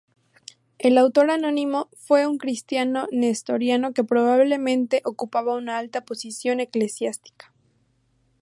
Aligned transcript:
El 0.79 0.97
autor 0.97 1.29
anónimo 1.29 1.87
fue 1.95 2.25
un 2.25 2.39
cristiano 2.39 3.05
nestoriano 3.11 3.93
que 3.93 4.03
probablemente 4.03 5.03
ocupaba 5.05 5.53
una 5.53 5.77
alta 5.77 6.05
posición 6.05 6.59
eclesiástica. 6.59 7.53